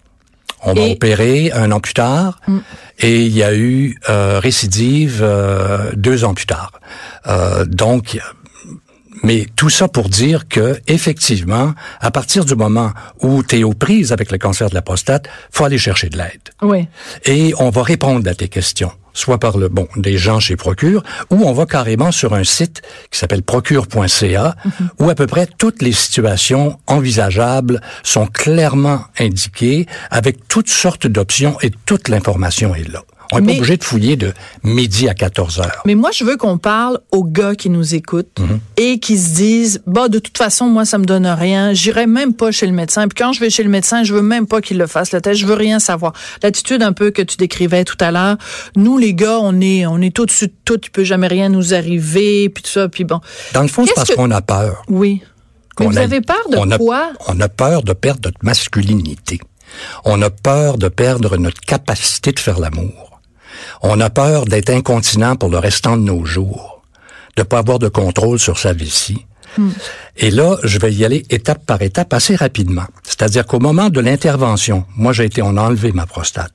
On 0.63 0.73
m'a 0.75 0.81
opéré 0.81 1.51
un 1.51 1.71
an 1.71 1.79
plus 1.79 1.93
tard 1.93 2.39
mm. 2.47 2.57
et 2.99 3.25
il 3.25 3.35
y 3.35 3.43
a 3.43 3.53
eu 3.53 3.97
euh, 4.09 4.39
récidive 4.39 5.19
euh, 5.21 5.91
deux 5.95 6.23
ans 6.23 6.33
plus 6.33 6.45
tard. 6.45 6.71
Euh, 7.27 7.65
donc, 7.65 8.19
mais 9.23 9.47
tout 9.55 9.69
ça 9.69 9.87
pour 9.87 10.09
dire 10.09 10.47
que 10.47 10.79
effectivement, 10.87 11.73
à 11.99 12.11
partir 12.11 12.45
du 12.45 12.55
moment 12.55 12.91
où 13.21 13.43
tu 13.43 13.59
es 13.59 13.63
aux 13.63 13.73
prises 13.73 14.11
avec 14.11 14.31
le 14.31 14.37
cancer 14.37 14.69
de 14.69 14.75
la 14.75 14.81
prostate, 14.81 15.27
faut 15.51 15.65
aller 15.65 15.77
chercher 15.77 16.09
de 16.09 16.17
l'aide. 16.17 16.49
Oui. 16.61 16.87
Et 17.25 17.53
on 17.59 17.69
va 17.69 17.83
répondre 17.83 18.29
à 18.29 18.35
tes 18.35 18.47
questions 18.47 18.91
soit 19.13 19.39
par 19.39 19.57
le 19.57 19.69
bon 19.69 19.87
des 19.95 20.17
gens 20.17 20.39
chez 20.39 20.55
Procure, 20.55 21.03
ou 21.29 21.43
on 21.43 21.53
va 21.53 21.65
carrément 21.65 22.11
sur 22.11 22.33
un 22.33 22.43
site 22.43 22.81
qui 23.11 23.19
s'appelle 23.19 23.43
procure.ca, 23.43 24.55
mhm. 24.65 24.89
où 24.99 25.09
à 25.09 25.15
peu 25.15 25.27
près 25.27 25.47
toutes 25.57 25.81
les 25.81 25.93
situations 25.93 26.79
envisageables 26.87 27.81
sont 28.03 28.27
clairement 28.27 29.05
indiquées, 29.19 29.87
avec 30.09 30.47
toutes 30.47 30.69
sortes 30.69 31.07
d'options 31.07 31.57
et 31.61 31.71
toute 31.85 32.09
l'information 32.09 32.75
est 32.75 32.91
là. 32.91 33.03
On 33.33 33.39
n'est 33.39 33.53
pas 33.53 33.57
obligé 33.57 33.77
de 33.77 33.83
fouiller 33.83 34.15
de 34.15 34.33
midi 34.63 35.09
à 35.09 35.13
14 35.13 35.59
heures. 35.59 35.81
Mais 35.85 35.95
moi, 35.95 36.11
je 36.11 36.23
veux 36.23 36.37
qu'on 36.37 36.57
parle 36.57 36.99
aux 37.11 37.23
gars 37.23 37.55
qui 37.55 37.69
nous 37.69 37.95
écoutent 37.95 38.39
mhm. 38.39 38.59
et 38.77 38.99
qui 38.99 39.17
se 39.17 39.35
disent, 39.35 39.81
bah, 39.87 40.07
de 40.07 40.19
toute 40.19 40.37
façon, 40.37 40.67
moi, 40.67 40.85
ça 40.85 40.97
me 40.97 41.05
donne 41.05 41.27
rien. 41.27 41.73
J'irai 41.73 42.07
même 42.07 42.33
pas 42.33 42.51
chez 42.51 42.65
le 42.65 42.73
médecin. 42.73 43.07
Puis 43.07 43.23
quand 43.23 43.33
je 43.33 43.39
vais 43.39 43.49
chez 43.49 43.63
le 43.63 43.69
médecin, 43.69 44.03
je 44.03 44.13
veux 44.13 44.21
même 44.21 44.47
pas 44.47 44.61
qu'il 44.61 44.77
le 44.77 44.87
fasse, 44.87 45.11
le 45.11 45.21
test. 45.21 45.39
Je 45.39 45.45
veux 45.45 45.55
rien 45.55 45.79
savoir. 45.79 46.13
L'attitude 46.41 46.83
un 46.83 46.93
peu 46.93 47.11
que 47.11 47.21
tu 47.21 47.37
décrivais 47.37 47.83
tout 47.83 47.97
à 47.99 48.11
l'heure. 48.11 48.37
Nous, 48.75 48.97
les 48.97 49.13
gars, 49.13 49.39
on 49.39 49.59
est, 49.61 49.85
on 49.85 49.99
est 49.99 50.17
au-dessus 50.19 50.47
de 50.47 50.53
tout. 50.65 50.79
Il 50.83 50.91
peut 50.91 51.03
jamais 51.03 51.27
rien 51.27 51.49
nous 51.49 51.73
arriver. 51.73 52.49
Puis 52.49 52.63
tout 52.63 52.71
ça. 52.71 52.89
Puis 52.89 53.03
bon. 53.03 53.19
Dans 53.53 53.61
le 53.61 53.67
fond, 53.67 53.85
c'est 53.85 53.93
parce 53.93 54.13
qu'on 54.13 54.31
a 54.31 54.41
peur. 54.41 54.83
Oui. 54.89 55.21
Mais 55.79 55.87
vous 55.87 55.97
avez 55.97 56.21
peur 56.21 56.43
de 56.49 56.77
quoi? 56.77 57.13
on 57.27 57.39
a 57.39 57.49
peur 57.49 57.83
de 57.83 57.93
perdre 57.93 58.21
notre 58.25 58.39
masculinité. 58.43 59.39
On 60.05 60.21
a 60.21 60.29
peur 60.29 60.77
de 60.77 60.87
perdre 60.87 61.37
notre 61.37 61.61
capacité 61.61 62.31
de 62.31 62.39
faire 62.39 62.59
l'amour. 62.59 63.12
On 63.81 63.99
a 63.99 64.09
peur 64.09 64.45
d'être 64.45 64.69
incontinent 64.69 65.35
pour 65.35 65.49
le 65.49 65.57
restant 65.57 65.97
de 65.97 66.03
nos 66.03 66.25
jours, 66.25 66.81
de 67.35 67.43
pas 67.43 67.59
avoir 67.59 67.79
de 67.79 67.87
contrôle 67.87 68.39
sur 68.39 68.57
sa 68.57 68.73
vessie. 68.73 69.25
Hmm. 69.57 69.69
Et 70.15 70.29
là, 70.29 70.57
je 70.63 70.77
vais 70.77 70.93
y 70.93 71.03
aller 71.05 71.25
étape 71.31 71.65
par 71.65 71.81
étape 71.81 72.13
assez 72.13 72.35
rapidement. 72.35 72.85
C'est-à-dire 73.03 73.47
qu'au 73.47 73.59
moment 73.59 73.89
de 73.89 73.99
l'intervention, 73.99 74.85
moi 74.95 75.11
j'ai 75.11 75.25
été, 75.25 75.41
on 75.41 75.57
a 75.57 75.61
enlevé 75.61 75.91
ma 75.91 76.05
prostate. 76.05 76.53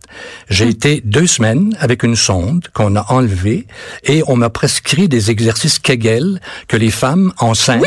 J'ai 0.49 0.67
hmm. 0.67 0.71
été 0.71 1.03
deux 1.05 1.27
semaines 1.27 1.77
avec 1.81 2.05
une 2.05 2.15
sonde 2.15 2.69
qu'on 2.73 2.95
a 2.95 3.05
enlevée 3.09 3.67
et 4.05 4.23
on 4.29 4.37
m'a 4.37 4.49
prescrit 4.49 5.09
des 5.09 5.31
exercices 5.31 5.81
Kegel 5.81 6.41
que 6.69 6.77
les 6.77 6.91
femmes 6.91 7.33
enceintes 7.39 7.83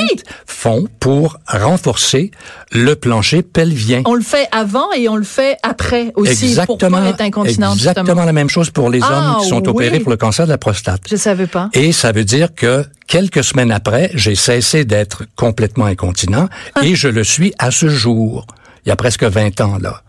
font 0.46 0.88
pour 1.00 1.38
renforcer 1.48 2.32
le 2.74 2.96
plancher 2.96 3.42
pelvien. 3.42 4.01
On 4.06 4.16
le 4.16 4.22
fait 4.22 4.48
avant 4.51 4.92
et 4.92 5.08
on 5.08 5.16
le 5.16 5.24
fait 5.24 5.58
après 5.63 6.12
aussi 6.16 6.46
exactement, 6.46 6.98
pour 6.98 7.08
être 7.08 7.22
incontinent. 7.22 7.74
Exactement 7.74 8.25
la 8.25 8.34
même 8.34 8.50
chose 8.50 8.72
pour 8.72 8.90
les 8.90 9.01
hommes 9.01 9.10
ah, 9.10 9.38
qui 9.42 9.48
sont 9.48 9.68
opérés 9.70 10.00
pour 10.00 10.12
le 10.12 10.18
cancer 10.18 10.46
de 10.46 10.51
la 10.51 10.58
prostate. 10.58 11.01
Je 11.10 11.16
savais 11.16 11.48
pas. 11.48 11.70
Et 11.74 11.94
ça 11.94 12.12
veut 12.12 12.25
dire 12.25 12.54
que 12.54 12.86
quelques 13.08 13.44
semaines 13.44 13.72
après, 13.72 14.12
j'ai 14.13 14.36
cessé 14.36 14.86
d'être 14.86 15.24
complètement 15.36 15.61
incontinent 15.86 16.50
ah. 16.75 16.84
et 16.84 16.96
je 16.96 17.08
le 17.08 17.24
suis 17.24 17.53
à 17.60 17.72
ce 17.72 17.88
jour. 17.88 18.46
il 18.86 18.89
y 18.89 18.91
a 18.91 18.96
presque 18.96 19.24
20 19.24 19.62
ans 19.62 19.77
là. 19.80 20.03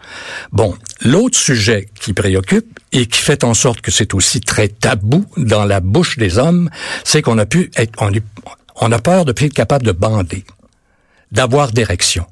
Bon, 0.52 0.75
l'autre 1.00 1.38
sujet 1.38 1.88
qui 2.00 2.12
préoccupe 2.12 2.78
et 2.92 3.06
qui 3.06 3.21
fait 3.21 3.44
en 3.44 3.54
sorte 3.54 3.80
que 3.80 3.90
c'est 3.90 4.14
aussi 4.14 4.40
très 4.40 4.68
tabou 4.68 5.25
dans 5.37 5.64
la 5.64 5.80
bouche 5.80 6.18
des 6.18 6.38
hommes, 6.38 6.71
c'est 7.04 7.23
qu'on 7.23 7.38
a 7.38 7.47
pu 7.47 7.71
être, 7.76 7.92
on, 8.00 8.11
on 8.76 8.92
a 8.92 8.99
peur 8.99 9.25
de 9.25 9.32
plus 9.32 9.47
être 9.47 9.54
capable 9.54 9.87
de 9.87 9.92
bander, 9.92 10.44
d'avoir 11.30 11.73
d'érection 11.73 12.26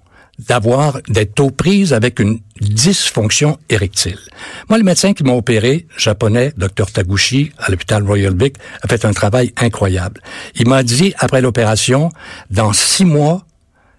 d'avoir 0.48 1.00
d'être 1.08 1.40
aux 1.40 1.50
prises 1.50 1.92
avec 1.92 2.18
une 2.18 2.40
dysfonction 2.60 3.58
érectile. 3.68 4.18
Moi, 4.68 4.78
le 4.78 4.84
médecin 4.84 5.12
qui 5.12 5.24
m'a 5.24 5.32
opéré, 5.32 5.86
japonais, 5.96 6.52
Dr 6.56 6.90
Taguchi, 6.92 7.52
à 7.58 7.70
l'hôpital 7.70 8.02
Royal 8.02 8.34
Vic, 8.36 8.56
a 8.82 8.88
fait 8.88 9.04
un 9.04 9.12
travail 9.12 9.52
incroyable. 9.56 10.20
Il 10.56 10.68
m'a 10.68 10.82
dit, 10.82 11.14
après 11.18 11.40
l'opération, 11.40 12.10
dans 12.50 12.72
six 12.72 13.04
mois, 13.04 13.44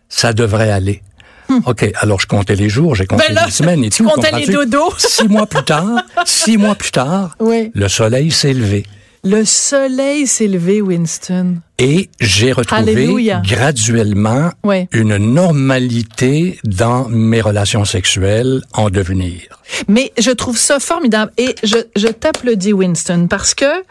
ça 0.10 0.33
devrait 0.33 0.71
aller. 0.71 1.01
Hmm. 1.50 1.60
OK, 1.65 1.91
alors 1.95 2.19
je 2.19 2.27
comptais 2.27 2.55
les 2.55 2.69
jours, 2.69 2.95
j'ai 2.95 3.05
compté 3.05 3.25
ben 3.33 3.43
les 3.45 3.51
semaines 3.51 3.83
et 3.83 3.89
tout. 3.89 4.05
Comptais 4.05 4.31
les 4.31 4.45
dodos. 4.48 4.93
six 4.98 5.27
mois 5.27 5.48
plus 5.48 5.63
tard, 5.63 6.03
six 6.25 6.57
mois 6.57 6.75
plus 6.75 6.91
tard, 6.91 7.36
oui. 7.39 7.71
le 7.74 7.88
soleil 7.88 8.31
s'est 8.31 8.53
levé. 8.53 8.86
Le 9.23 9.45
soleil 9.45 10.25
s'est 10.25 10.47
levé, 10.47 10.81
Winston. 10.81 11.57
Et 11.77 12.09
j'ai 12.19 12.51
retrouvé 12.51 13.31
graduellement 13.43 14.49
une 14.91 15.17
normalité 15.17 16.59
dans 16.63 17.07
mes 17.07 17.39
relations 17.39 17.85
sexuelles 17.85 18.63
en 18.73 18.89
devenir. 18.89 19.41
Mais 19.87 20.11
je 20.17 20.31
trouve 20.31 20.57
ça 20.57 20.79
formidable. 20.79 21.31
Et 21.37 21.53
je, 21.63 21.77
je 21.95 22.07
t'applaudis, 22.07 22.73
Winston, 22.73 23.27
parce 23.29 23.53
que 23.53 23.83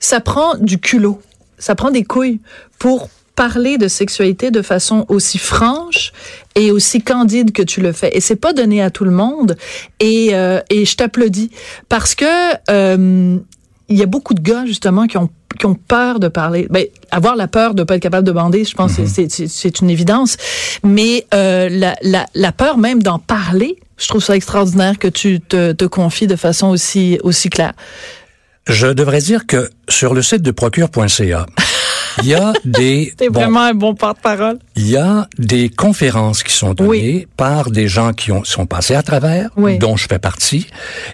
ça 0.00 0.20
prend 0.20 0.56
du 0.56 0.78
culot. 0.78 1.20
Ça 1.58 1.74
prend 1.74 1.90
des 1.90 2.04
couilles 2.04 2.40
pour 2.78 3.10
parler 3.34 3.78
de 3.78 3.88
sexualité 3.88 4.50
de 4.50 4.62
façon 4.62 5.04
aussi 5.08 5.38
franche 5.38 6.12
et 6.54 6.70
aussi 6.70 7.02
candide 7.02 7.52
que 7.52 7.62
tu 7.62 7.80
le 7.80 7.92
fais. 7.92 8.16
Et 8.16 8.20
c'est 8.20 8.36
pas 8.36 8.52
donné 8.52 8.82
à 8.82 8.90
tout 8.90 9.04
le 9.04 9.10
monde. 9.10 9.56
Et, 10.00 10.30
euh, 10.32 10.60
et 10.70 10.84
je 10.84 10.96
t'applaudis 10.96 11.50
parce 11.88 12.14
que 12.14 12.24
euh, 12.70 13.38
il 13.92 13.98
y 13.98 14.02
a 14.02 14.06
beaucoup 14.06 14.34
de 14.34 14.40
gars 14.40 14.64
justement 14.66 15.06
qui 15.06 15.18
ont 15.18 15.30
qui 15.58 15.66
ont 15.66 15.74
peur 15.74 16.18
de 16.18 16.28
parler. 16.28 16.66
Ben, 16.70 16.86
avoir 17.10 17.36
la 17.36 17.46
peur 17.46 17.74
de 17.74 17.82
pas 17.82 17.96
être 17.96 18.02
capable 18.02 18.26
de 18.26 18.32
bander, 18.32 18.64
je 18.64 18.74
pense, 18.74 18.98
mm 18.98 19.06
c'est 19.48 19.80
une 19.80 19.90
évidence. 19.90 20.36
Mais 20.82 21.26
euh, 21.34 21.68
la, 21.70 21.94
la, 22.02 22.26
la, 22.34 22.52
peur 22.52 22.78
même 22.78 23.02
d'en 23.02 23.18
parler, 23.18 23.76
je 23.98 24.08
trouve 24.08 24.22
ça 24.22 24.34
extraordinaire 24.34 24.98
que 24.98 25.08
tu 25.08 25.40
te, 25.40 25.72
te 25.72 25.84
confies 25.84 26.26
de 26.26 26.36
façon 26.36 26.68
aussi 26.68 27.18
aussi 27.22 27.50
claire. 27.50 27.74
Je 28.66 28.86
devrais 28.86 29.20
dire 29.20 29.46
que 29.46 29.68
sur 29.88 30.14
le 30.14 30.22
site 30.22 30.42
de 30.42 30.50
procure.ca, 30.52 31.46
il 32.22 32.28
y 32.28 32.34
a 32.34 32.52
des... 32.64 33.12
T'es 33.16 33.28
vraiment 33.28 33.62
un 33.62 33.74
bon 33.74 33.94
porte-parole. 33.94 34.58
Il 34.76 34.88
y 34.88 34.96
a 34.96 35.28
des 35.38 35.68
conférences 35.68 36.42
qui 36.42 36.52
sont 36.52 36.74
données 36.74 37.26
par 37.36 37.70
des 37.70 37.88
gens 37.88 38.12
qui 38.12 38.32
ont, 38.32 38.44
sont 38.44 38.66
passés 38.66 38.94
à 38.94 39.02
travers, 39.02 39.50
dont 39.80 39.96
je 39.96 40.06
fais 40.06 40.18
partie. 40.18 40.66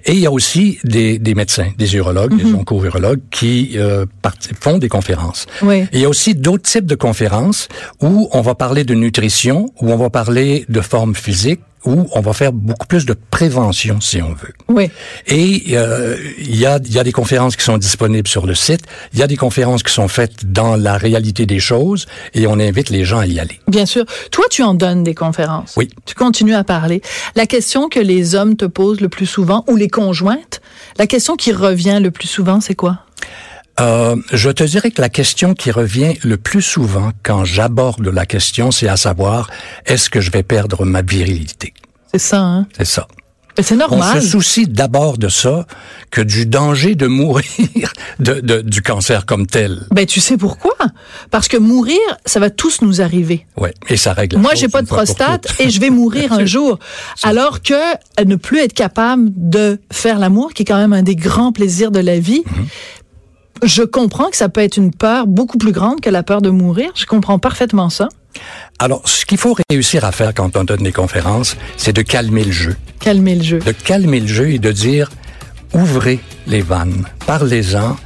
Et 0.04 0.12
il 0.12 0.18
y 0.20 0.26
a 0.26 0.32
aussi 0.32 0.78
des, 0.84 1.18
des 1.18 1.34
médecins, 1.34 1.70
des 1.76 1.94
urologues, 1.94 2.36
des 2.36 2.44
mhm. 2.44 2.56
onco-urologues 2.56 3.20
qui 3.30 3.72
euh, 3.76 4.06
font 4.60 4.78
des 4.78 4.88
conférences. 4.88 5.46
Oui. 5.62 5.86
il 5.92 6.00
y 6.00 6.04
a 6.04 6.08
aussi 6.08 6.34
d'autres 6.34 6.68
types 6.68 6.86
de 6.86 6.94
conférences 6.94 7.68
où 8.00 8.28
on 8.32 8.40
va 8.40 8.54
parler 8.54 8.84
de 8.84 8.94
nutrition, 8.94 9.72
où 9.80 9.92
on 9.92 9.96
va 9.96 10.10
parler 10.10 10.64
de 10.68 10.80
forme 10.80 11.14
physique, 11.14 11.60
où 11.85 12.08
on 12.12 12.20
va 12.20 12.32
faire 12.32 12.52
beaucoup 12.52 12.87
plus 12.87 13.06
de 13.06 13.14
prévention, 13.30 14.00
si 14.00 14.20
on 14.20 14.32
veut. 14.32 14.52
Oui. 14.68 14.90
Et 15.26 15.76
euh, 15.76 16.16
il 16.38 16.56
y, 16.56 16.66
a, 16.66 16.78
y 16.85 16.99
a 16.99 17.04
des 17.04 17.12
conférences 17.12 17.56
qui 17.56 17.64
sont 17.64 17.78
disponibles 17.78 18.28
sur 18.28 18.47
le 18.47 18.54
site, 18.54 18.82
il 19.12 19.18
y 19.18 19.23
a 19.23 19.26
des 19.26 19.37
conférences 19.37 19.82
qui 19.82 19.92
sont 19.92 20.08
faites 20.08 20.52
dans 20.52 20.76
la 20.76 20.97
réalité 20.97 21.47
des 21.47 21.61
choses, 21.61 22.06
et 22.35 22.47
on 22.47 22.54
invite 22.54 22.90
les 22.90 23.04
gens 23.04 23.18
à 23.18 23.26
y 23.26 23.38
aller. 23.40 23.61
Bien 23.68 23.87
sûr. 23.87 24.04
Toi, 24.30 24.44
tu 24.50 24.62
en 24.62 24.75
donnes 24.75 25.04
des 25.04 25.14
conférences. 25.14 25.75
Oui. 25.76 25.88
Tu 26.04 26.14
continues 26.14 26.54
à 26.54 26.64
parler. 26.64 27.00
La 27.37 27.47
question 27.47 27.88
que 27.88 28.00
les 28.00 28.35
hommes 28.35 28.56
te 28.56 28.64
posent 28.64 29.00
le 29.00 29.08
plus 29.08 29.26
souvent, 29.26 29.64
ou 29.68 29.76
les 29.76 29.88
conjointes, 29.88 30.61
la 30.99 31.06
question 31.06 31.37
qui 31.37 31.52
revient 31.52 32.00
le 32.02 32.11
plus 32.11 32.28
souvent, 32.28 32.61
c'est 32.61 32.75
quoi? 32.75 32.99
Euh, 33.80 34.16
je 34.32 34.50
te 34.50 34.64
dirais 34.64 34.90
que 34.90 35.00
la 35.00 35.08
question 35.08 35.54
qui 35.54 35.70
revient 35.70 36.14
le 36.23 36.37
plus 36.37 36.62
souvent 36.62 37.12
quand 37.23 37.44
j'aborde 37.44 38.06
la 38.08 38.26
question, 38.26 38.70
c'est 38.70 38.88
à 38.88 38.97
savoir, 38.97 39.50
est-ce 39.87 40.11
que 40.11 40.20
je 40.20 40.30
vais 40.30 40.42
perdre 40.42 40.85
ma 40.85 41.02
virilité? 41.02 41.75
C'est 42.12 42.18
ça, 42.18 42.40
hein? 42.40 42.66
C'est 42.76 42.87
ça. 42.87 43.06
C'est 43.61 43.75
normal. 43.75 44.18
On 44.18 44.20
se 44.20 44.26
soucie 44.28 44.66
d'abord 44.66 45.18
de 45.18 45.28
ça 45.28 45.66
que 46.11 46.20
du 46.20 46.47
danger 46.47 46.94
de 46.94 47.08
mourir 47.08 47.44
de, 48.20 48.61
du 48.61 48.82
cancer 48.82 49.26
comme 49.26 49.47
tel. 49.47 49.80
Ben 49.90 50.06
tu 50.06 50.20
sais 50.20 50.37
pourquoi? 50.37 50.76
Parce 51.32 51.49
que 51.49 51.56
mourir, 51.56 51.99
ça 52.25 52.38
va 52.38 52.50
tous 52.50 52.82
nous 52.82 53.00
arriver. 53.00 53.47
Ouais, 53.56 53.75
et 53.88 53.97
ça 53.97 54.12
règle. 54.12 54.38
Moi, 54.38 54.54
j'ai 54.54 54.68
pas 54.68 54.82
de 54.82 54.87
prostate 54.87 55.49
et 55.58 55.70
je 55.70 55.80
vais 55.80 55.90
mourir 55.90 56.32
un 56.32 56.44
jour. 56.47 56.78
Alors 57.25 57.61
que 57.61 57.75
ne 58.25 58.37
plus 58.37 58.61
être 58.61 58.75
capable 58.75 59.28
de 59.35 59.80
faire 59.92 60.20
l'amour, 60.20 60.52
qui 60.54 60.62
est 60.62 60.66
quand 60.66 60.78
même 60.78 60.92
un 60.92 61.02
des 61.02 61.16
grands 61.16 61.52
plaisirs 61.52 61.90
de 61.90 62.00
la 62.00 62.20
vie, 62.20 62.42
mhm 62.47 62.66
je 63.62 63.82
comprends 63.82 64.30
que 64.30 64.36
ça 64.36 64.48
peut 64.48 64.60
être 64.60 64.76
une 64.76 64.92
peur 64.92 65.26
beaucoup 65.26 65.58
plus 65.58 65.72
grande 65.72 66.00
que 66.00 66.10
la 66.10 66.22
peur 66.22 66.42
de 66.42 66.50
mourir. 66.50 66.90
Je 66.94 67.06
comprends 67.06 67.38
parfaitement 67.38 67.90
ça. 67.90 68.08
Alors, 68.78 69.02
ce 69.08 69.24
qu'il 69.24 69.38
faut 69.38 69.56
réussir 69.70 70.04
à 70.04 70.12
faire 70.12 70.32
quand 70.34 70.56
on 70.56 70.64
donne 70.64 70.82
des 70.82 70.92
conférences, 70.92 71.56
c'est 71.76 71.92
de 71.92 72.02
calmer 72.02 72.44
le 72.44 72.52
jeu. 72.52 72.76
Calmer 73.00 73.34
le 73.34 73.42
jeu. 73.42 73.58
De 73.58 73.72
calmer 73.72 74.20
le 74.20 74.26
jeu 74.26 74.50
et 74.50 74.58
de 74.58 74.70
dire, 74.70 75.10
ouvrez 75.72 76.20
les 76.46 76.60
vannes, 76.60 77.04
parlez-en, 77.26 77.96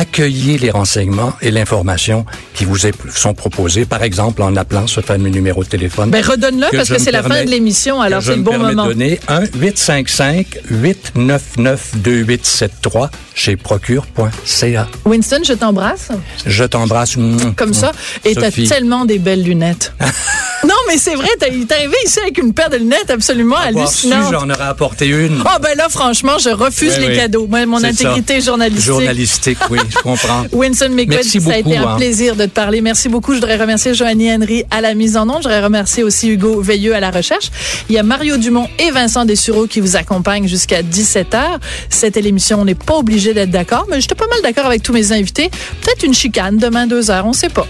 accueillez 0.00 0.56
les 0.56 0.70
renseignements 0.70 1.34
et 1.42 1.50
l'information 1.50 2.24
qui 2.54 2.64
vous 2.64 2.78
sont 3.14 3.34
proposés, 3.34 3.84
par 3.84 4.02
exemple 4.02 4.40
en 4.42 4.56
appelant 4.56 4.86
ce 4.86 5.02
fameux 5.02 5.28
numéro 5.28 5.62
de 5.62 5.68
téléphone. 5.68 6.10
Ben 6.10 6.24
redonne-le 6.24 6.74
parce 6.74 6.88
que 6.88 6.98
c'est 6.98 7.12
la 7.12 7.22
fin 7.22 7.44
de 7.44 7.50
l'émission, 7.50 8.00
alors 8.00 8.22
c'est 8.22 8.36
le 8.36 8.42
bon 8.42 8.58
moment. 8.58 8.86
de 8.86 8.92
donner 8.92 9.20
1 9.28 9.42
855 9.56 10.46
899 10.70 11.90
2873 11.96 13.10
chez 13.34 13.56
procure.ca. 13.56 14.88
Winston, 15.04 15.40
je 15.46 15.52
t'embrasse. 15.52 16.08
Je 16.46 16.64
t'embrasse. 16.64 17.16
Comme 17.56 17.74
ça. 17.74 17.92
Et 18.24 18.34
t'as 18.34 18.50
tellement 18.50 19.04
des 19.04 19.18
belles 19.18 19.42
lunettes. 19.42 19.92
non, 20.66 20.74
mais 20.88 20.98
c'est 20.98 21.14
vrai, 21.14 21.28
t'es 21.38 21.46
arrivé 21.74 21.96
ici 22.04 22.20
avec 22.20 22.38
une 22.38 22.52
paire 22.52 22.68
de 22.68 22.76
lunettes 22.76 23.10
absolument 23.10 23.56
hallucinante. 23.56 24.30
j'en 24.30 24.48
aurais 24.50 24.68
apporté 24.68 25.06
une. 25.06 25.42
Ah 25.46 25.58
ben 25.58 25.76
là, 25.76 25.88
franchement, 25.88 26.38
je 26.38 26.50
refuse 26.50 26.98
les 26.98 27.16
cadeaux. 27.16 27.46
Moi, 27.46 27.64
mon 27.66 27.82
intégrité 27.82 28.40
journalistique. 28.40 28.84
Journalistique, 28.86 29.58
oui, 29.70 29.78
je 29.88 29.96
comprends. 29.98 30.44
Winston 30.52 30.90
McQuaid, 30.90 31.24
ça 31.24 31.52
a 31.52 31.58
été 31.58 31.76
un 31.76 31.88
hein. 31.88 31.96
plaisir 31.96 32.36
de 32.36 32.44
te 32.44 32.50
parler. 32.50 32.80
Merci 32.80 33.08
beaucoup. 33.08 33.32
Je 33.32 33.38
voudrais 33.40 33.56
remercier 33.56 33.94
Joanie 33.94 34.32
Henry 34.32 34.64
à 34.70 34.80
la 34.80 34.94
mise 34.94 35.16
en 35.16 35.28
onde. 35.28 35.38
Je 35.38 35.48
voudrais 35.48 35.64
remercier 35.64 36.02
aussi 36.02 36.28
Hugo 36.28 36.60
Veilleux 36.60 36.94
à 36.94 37.00
la 37.00 37.10
recherche. 37.10 37.50
Il 37.88 37.94
y 37.94 37.98
a 37.98 38.02
Mario 38.02 38.36
Dumont 38.36 38.68
et 38.78 38.90
Vincent 38.90 39.24
Dessureau 39.24 39.66
qui 39.66 39.80
vous 39.80 39.96
accompagnent 39.96 40.46
jusqu'à 40.46 40.82
17h. 40.82 41.58
C'était 41.88 42.20
l'émission. 42.20 42.60
On 42.60 42.64
n'est 42.64 42.74
pas 42.74 42.96
obligé 42.96 43.32
d'être 43.32 43.50
d'accord, 43.50 43.86
mais 43.90 44.00
j'étais 44.00 44.14
pas 44.14 44.28
mal 44.28 44.40
d'accord 44.42 44.66
avec 44.66 44.82
tous 44.82 44.92
mes 44.92 45.12
invités. 45.12 45.50
Peut-être 45.80 46.04
une 46.04 46.14
chicane 46.14 46.58
demain 46.58 46.86
2 46.86 47.00
h 47.00 47.22
on 47.24 47.32
sait 47.32 47.48
pas. 47.48 47.66